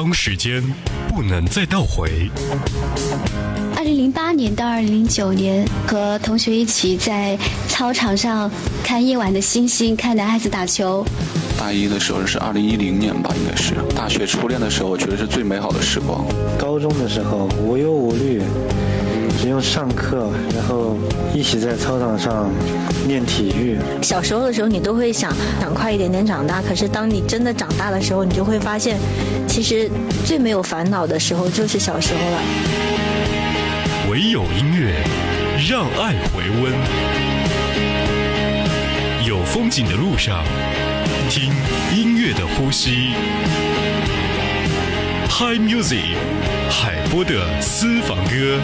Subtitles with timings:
[0.00, 0.62] 当时间
[1.08, 2.30] 不能再倒回。
[3.74, 7.36] 二零零八年到二零零九年，和同学一起在
[7.66, 8.48] 操场上
[8.84, 11.04] 看夜晚的星星，看男孩子打球。
[11.58, 16.24] 大一的时候是二零一零年吧，应该是大学初恋的时候，我觉得是最美好的时光。
[16.56, 18.40] 高中的时候无忧无虑，
[19.40, 20.96] 只用上课，然后
[21.32, 22.50] 一起在操场上
[23.06, 23.78] 练体育。
[24.02, 28.98] 小时候的时候，你都会想想快一点点长大，可是当你真的长大的时候，你就会发现，
[29.46, 29.88] 其实
[30.26, 32.40] 最没有烦恼的时候就是小时候了。
[34.10, 34.92] 唯有音乐
[35.70, 36.72] 让爱回温，
[39.24, 40.42] 有风景的路上。
[41.30, 41.52] 听
[41.94, 43.10] 音乐的呼吸
[45.28, 46.16] ，Hi Music，
[46.70, 48.58] 海波的私房歌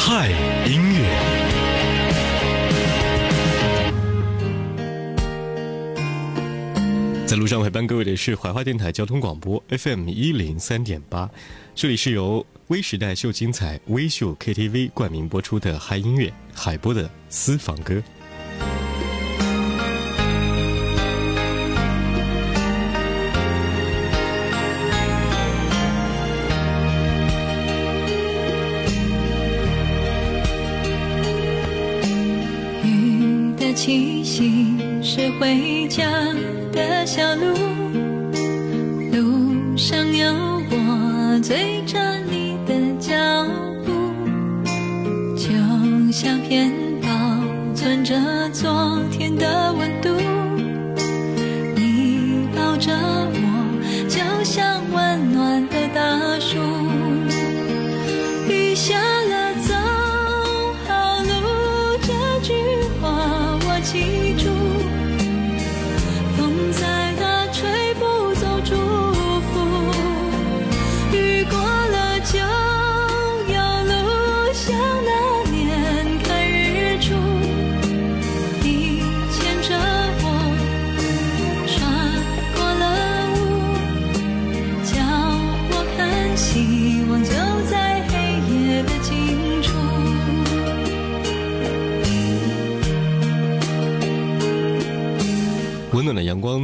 [0.00, 0.30] 嗨
[0.64, 1.04] 音乐。
[7.26, 11.28] 在路上陪伴各位的是怀化电台交通广播 FM 一零三点八，
[11.74, 18.00] 这里是由微时代秀精彩微秀 KTV 冠名播出的嗨音乐海波的私房歌。
[33.78, 36.02] 气息是回家
[36.72, 37.54] 的小路，
[39.12, 40.26] 路上有
[40.68, 41.96] 我追着
[42.28, 43.14] 你的脚
[43.84, 43.92] 步，
[45.36, 45.52] 就
[46.10, 46.72] 像片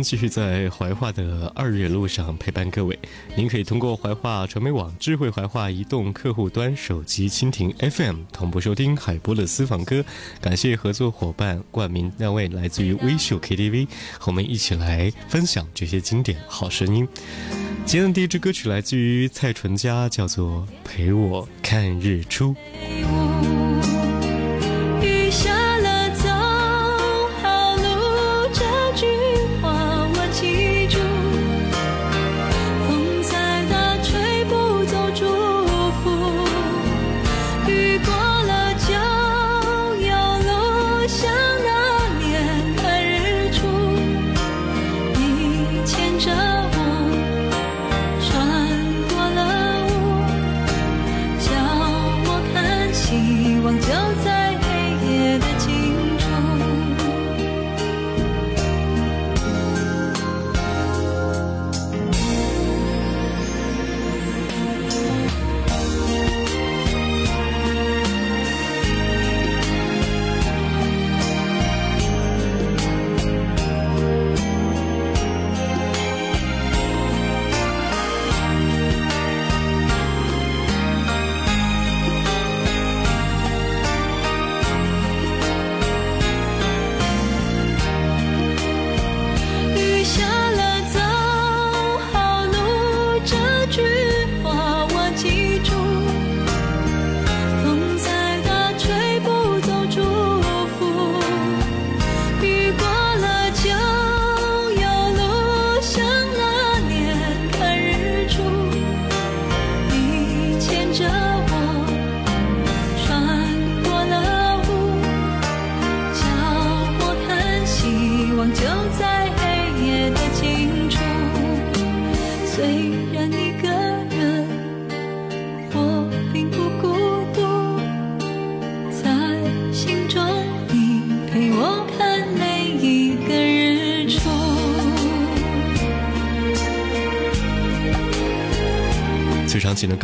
[0.04, 2.97] 继续在怀化的二月路上陪伴各位。
[3.34, 10.04] 您可以通过怀化传媒网、智慧怀化移动客户端、手机蜻蜓 FM 同步收听海波的私房歌。
[10.42, 13.88] 感谢合作伙伴冠名那位来自于微秀 KTV，
[14.19, 17.09] 和我们一起来分享这些经典好声音。
[17.86, 22.54] 今天的第一支歌曲来自于蔡淳佳，叫做《陪我看日出》。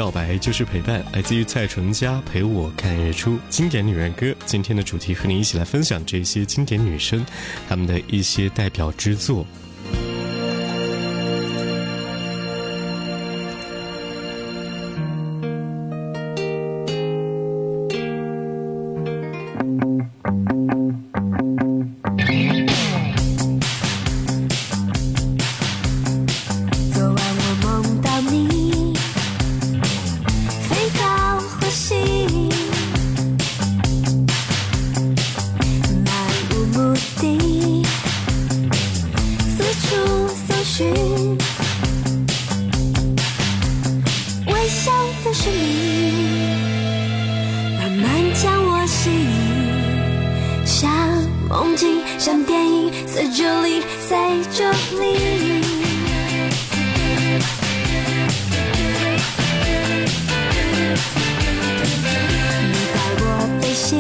[0.01, 4.35] 告白就是陪伴，来自于蔡淳佳《陪我看日出》经典女人歌。
[4.47, 7.23] 今天的主题和你一起来分享这些经典女生，
[7.69, 9.47] 她们的一些代表之作。
[51.51, 55.19] 梦境，像电影，在这里，在这里。
[62.71, 63.25] 你带我
[63.61, 63.91] 飞行，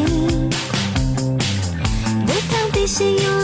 [2.24, 3.39] 对抗地心引力，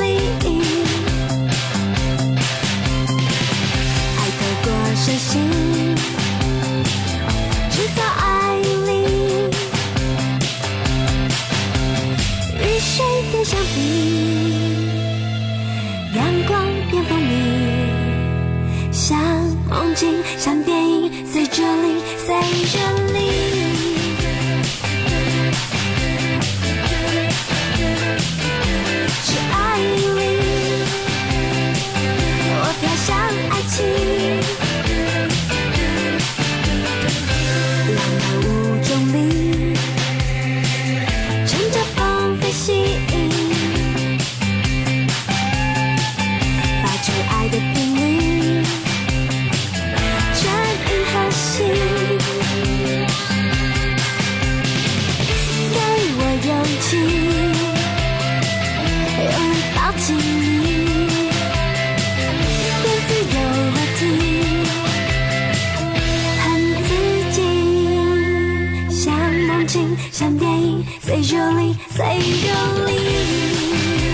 [69.57, 74.06] 像梦境，像电影，在这里，在这里。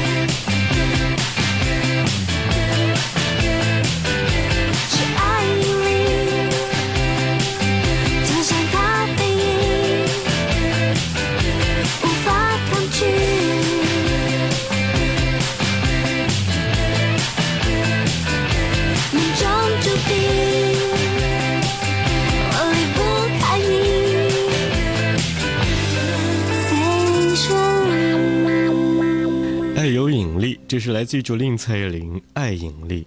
[30.72, 33.02] 这是来自于卓令蔡依林《爱引力》。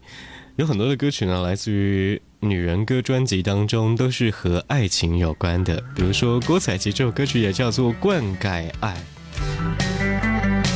[0.56, 5.83] 有很多的歌曲呢，来自于女人歌专辑当中，都是和爱情有关的。
[5.95, 8.95] 比如说郭采洁这首歌曲也叫做《灌溉爱》。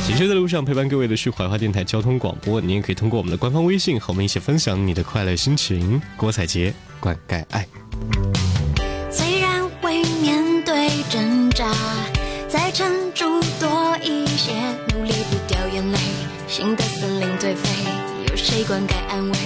[0.04, 6.02] 行车的路上陪伴各位的是怀化电台交通广播，你也可以通过我们的官方微信和我们一起分享你的快乐心情。
[6.16, 7.64] 郭采洁《灌溉爱》。
[9.12, 11.72] 虽然会面对挣扎，
[12.48, 14.54] 再撑住多一些，
[14.92, 15.98] 努力不掉眼泪。
[16.50, 17.70] 新的森林颓废，
[18.28, 19.38] 有谁灌溉安慰，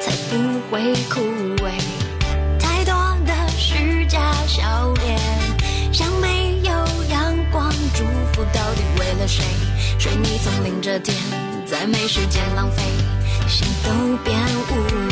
[0.00, 1.20] 才不会枯
[1.64, 1.70] 萎？
[2.58, 2.92] 太多
[3.24, 5.16] 的虚假笑脸，
[5.92, 6.72] 像没有
[7.08, 8.02] 阳光祝
[8.32, 9.44] 福，到底为了谁？
[10.00, 11.16] 水泥丛林这天，
[11.64, 12.82] 再没时间浪费，
[13.46, 14.36] 心都变
[14.68, 15.11] 无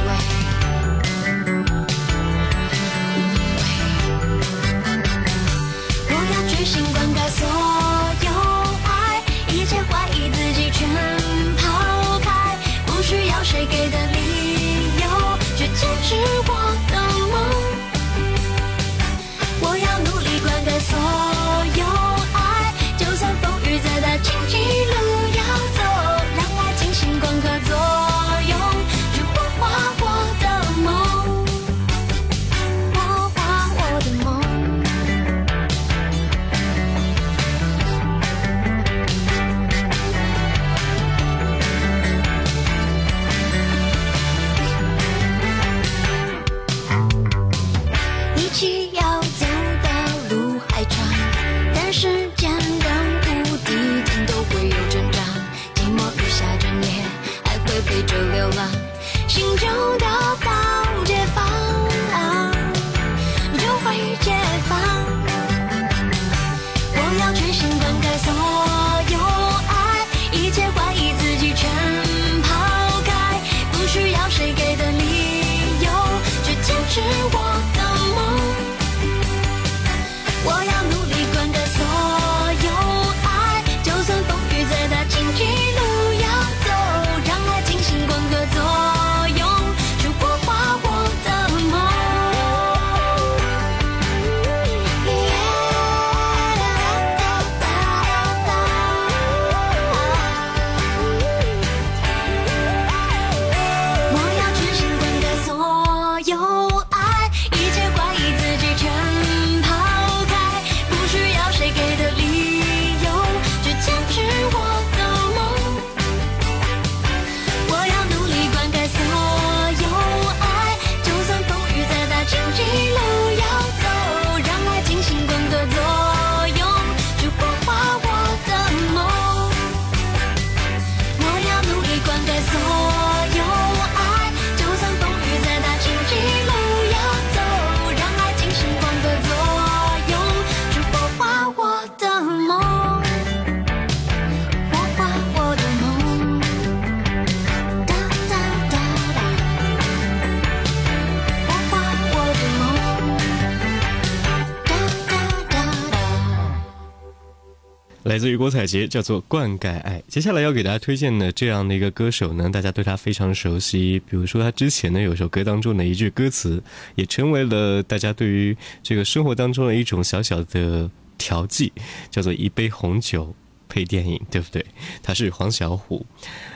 [158.11, 160.01] 来自于郭采洁，叫做《灌溉爱》。
[160.09, 164.01] 接下来要给大家推荐的这样的一个歌手呢，大家对他非常熟悉。
[164.01, 166.61] 比如说他之前呢有首歌当中的一句歌词，
[166.97, 171.73] 也成为了大家对于这个生活当中的一种小小的调剂，
[172.11, 173.33] 叫做一杯红酒。
[173.71, 174.63] 配电影对不对？
[175.03, 176.03] 他是黄小琥，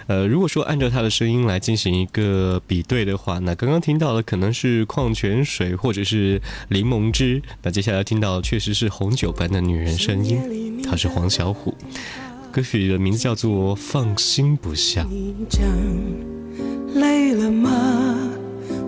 [0.08, 11.72] 呃，如果说按照他的声音来进行一个比对的话，那刚刚听到的可能是矿泉水或者是柠檬汁，那接下来听到确实是红酒般的女人声音，她是黄小琥，
[12.50, 15.04] 歌曲的名字叫做《放心不下》。
[16.94, 17.70] 累了吗？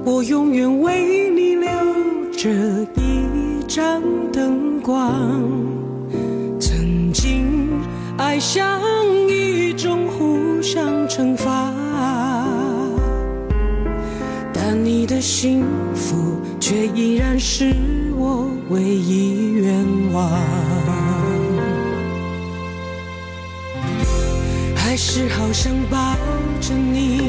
[0.04, 2.48] 我永远为你留着
[2.96, 4.00] 一盏
[4.32, 5.12] 灯光，
[8.18, 8.80] 爱像
[9.28, 11.72] 一种互相惩罚，
[14.54, 15.62] 但你的幸
[15.94, 17.74] 福却依然是
[18.16, 20.30] 我唯一愿望。
[24.74, 26.14] 还是好想抱
[26.60, 27.20] 着你，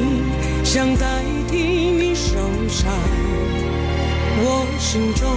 [0.64, 1.06] 想代
[1.50, 2.38] 替你受
[2.70, 2.90] 伤。
[4.40, 5.28] 我心中，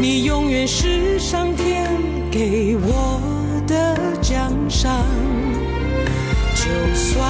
[0.00, 1.90] 你永远是上天
[2.30, 3.39] 给我。
[3.70, 4.90] 的奖赏，
[6.56, 7.24] 就算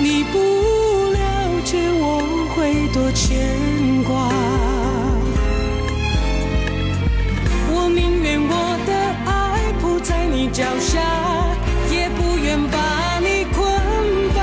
[0.00, 0.38] 你不
[1.12, 1.20] 了
[1.64, 2.04] 解，我
[2.52, 3.22] 会多牵
[4.02, 4.28] 挂。
[7.70, 8.92] 我宁愿我的
[9.30, 10.98] 爱铺在你脚下，
[11.92, 13.62] 也不愿把你捆
[14.34, 14.42] 绑。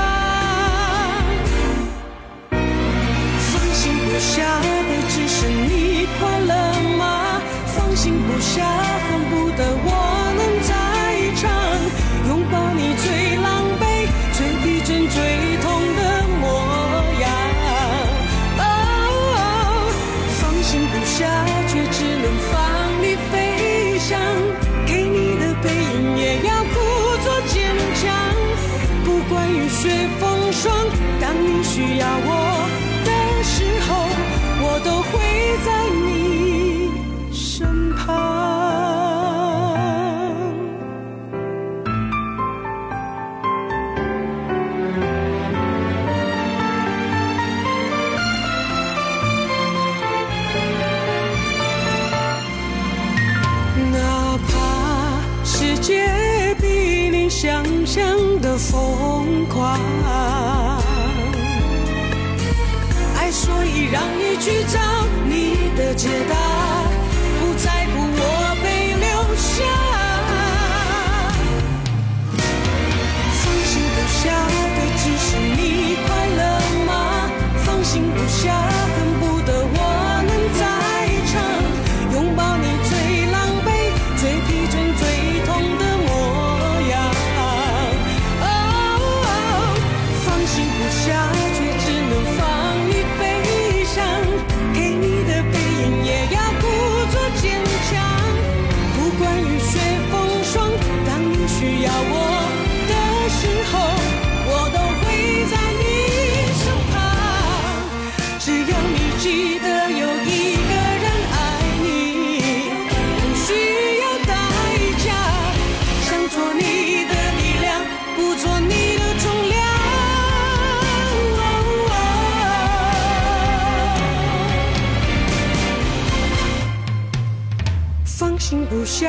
[3.52, 4.58] 放心不下
[4.88, 6.52] 的只是你快乐
[6.96, 7.42] 吗？
[7.66, 8.64] 放心不下，
[9.10, 9.99] 恨不得我。
[32.00, 32.28] 要我
[33.04, 33.10] 的
[33.44, 33.54] 时
[33.86, 33.88] 候，
[34.62, 35.12] 我都会
[35.66, 35.68] 在
[36.00, 36.90] 你
[37.30, 37.98] 身旁。
[53.92, 53.98] 哪
[54.48, 54.50] 怕
[55.44, 55.90] 世界
[56.60, 56.64] 比
[57.10, 58.00] 你想象
[58.40, 59.78] 的疯狂。
[63.92, 64.78] 让你去找
[65.24, 66.34] 你的解答，
[67.40, 68.22] 不在乎我
[68.62, 69.06] 被留
[69.36, 69.50] 下。
[73.42, 74.22] 放心不下
[74.76, 75.58] 的只是你
[76.06, 76.40] 快乐
[76.86, 76.90] 吗？
[77.64, 78.54] 放心不下，
[78.94, 79.22] 恨不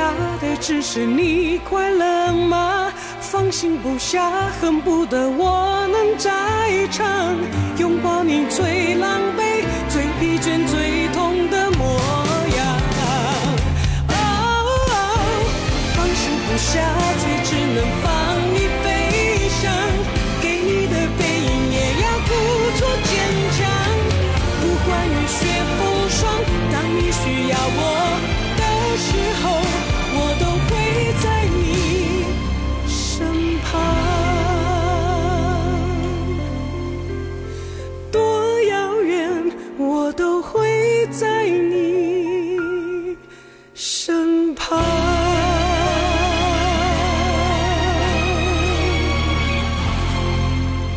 [0.01, 2.91] 下的只是你快乐吗？
[3.19, 6.31] 放心不下，恨不得我能在
[6.89, 7.05] 场，
[7.77, 11.83] 拥抱你最狼狈、最疲倦、最痛的模
[12.57, 12.59] 样。
[15.95, 16.81] 放心不下，
[17.21, 18.09] 却只能放
[18.55, 18.89] 你飞
[19.61, 19.71] 翔，
[20.41, 22.31] 给你的背影也要故
[22.79, 23.13] 作坚
[23.55, 23.59] 强。
[24.61, 25.45] 不管雨雪
[25.77, 25.79] 风
[26.09, 26.19] 霜，
[26.71, 28.00] 当你需要我。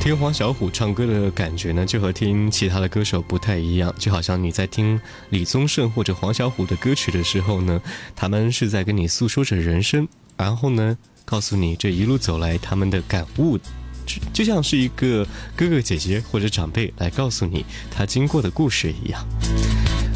[0.04, 3.92] 听黄小琥唱歌的感觉呢，就和听其他的歌手不太一样。
[3.98, 7.80] 就好像你在听李宗盛或者黄小琥的歌曲的时候呢，
[8.14, 10.06] 他们是在跟你诉说着人生，
[10.36, 10.94] 然后呢，
[11.24, 13.56] 告诉你这一路走来他们的感悟，
[14.04, 19.26] 就就像是一个哥哥姐姐或者长辈来告诉你他经过的故事一样。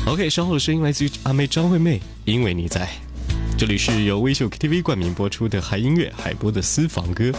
[0.07, 2.87] OK，稍后的声音来自于阿妹张惠妹，因为你在。
[3.57, 7.33] 这里是由微秀 KTV 冠名播出的海音乐海波的私房歌。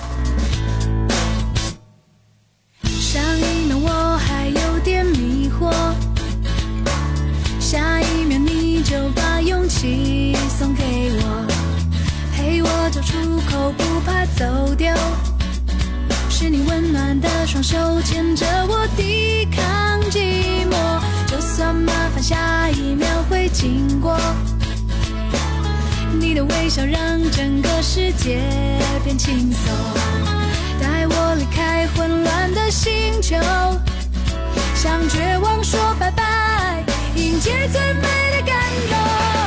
[10.60, 11.48] 送给我，
[12.36, 13.16] 陪我找出
[13.50, 14.94] 口，不怕走丢。
[16.30, 20.76] 是你温暖的双手牵着我抵抗寂寞，
[21.28, 24.20] 就算麻烦下一秒会经过。
[26.20, 27.00] 你的微笑让
[27.32, 28.42] 整个世界
[29.06, 29.74] 变轻松，
[30.78, 33.38] 带我离开混乱的星球，
[34.76, 36.84] 向绝望说拜拜，
[37.16, 38.02] 迎接最美
[38.36, 38.56] 的感
[38.90, 39.39] 动。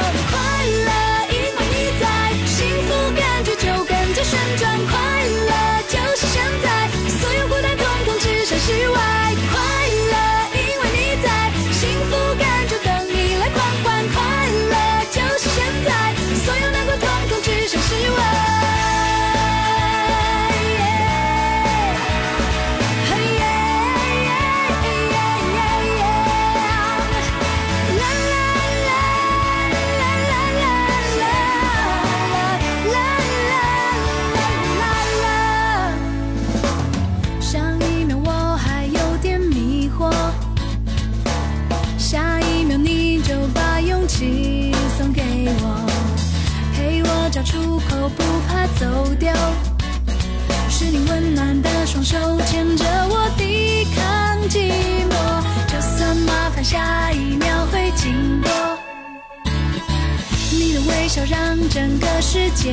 [61.15, 62.73] 笑让整个世界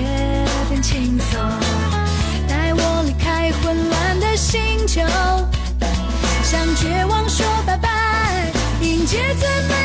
[0.70, 1.38] 变轻松，
[2.48, 5.02] 带我离开混乱的星球，
[6.42, 8.50] 向绝望说拜拜，
[8.82, 9.79] 迎接最美。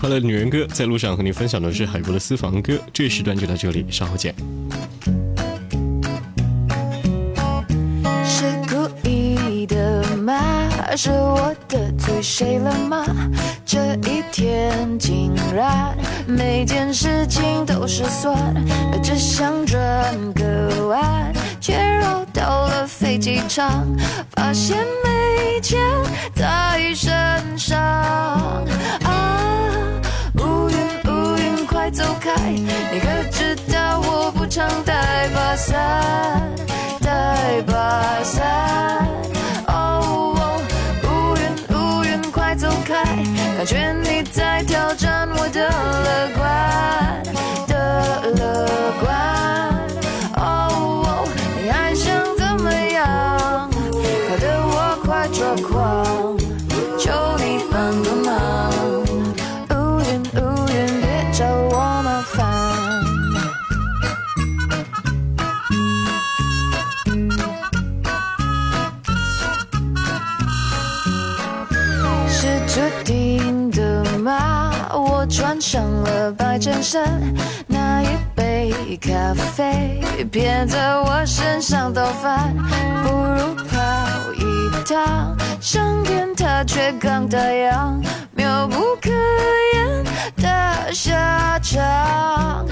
[0.00, 4.34] 快乐女人歌在路上和你分享的是海波的私房歌，这一时段就到这里，稍后见。
[8.24, 10.40] 是故意的吗？
[10.96, 13.04] 是我得罪谁了吗？
[13.66, 15.94] 这一天竟然
[16.26, 18.34] 每件事情都失算，
[19.02, 19.78] 只想转
[20.32, 23.86] 个弯，却绕到了飞机场，
[24.30, 25.78] 发现没钱
[26.34, 27.12] 在身
[27.58, 27.78] 上
[32.48, 35.76] 你可知道我不常带把伞，
[37.00, 39.06] 带把伞。
[39.66, 40.36] 哦，
[41.04, 41.42] 乌云
[41.76, 43.04] 乌云快走开！
[43.56, 44.19] 感觉你
[77.68, 80.00] 那一杯咖啡
[80.32, 82.52] 偏在我身上倒翻。
[83.04, 88.02] 不如跑一趟商店它却刚打烊
[88.34, 89.10] 妙不可
[89.74, 90.04] 言
[90.36, 92.66] 的下场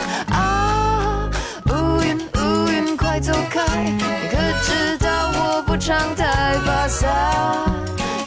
[1.67, 7.09] 乌云乌云快走开你可知道我不常带把伞？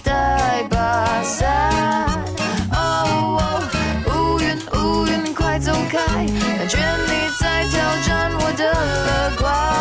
[0.04, 2.11] 带把伞。
[5.92, 6.26] 感
[6.70, 9.81] 觉你在挑战我的乐观。